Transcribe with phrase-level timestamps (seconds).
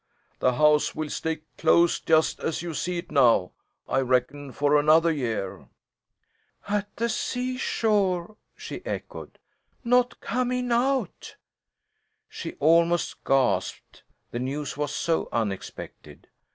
[0.39, 3.51] The house will stay closed, just as you see it now,
[3.87, 5.67] I reckon, for another year."
[6.67, 9.37] "At the seashore!" she echoed.
[9.83, 11.35] "Not coming out!"
[12.27, 14.01] She almost gasped,
[14.31, 16.29] the news was so unexpected.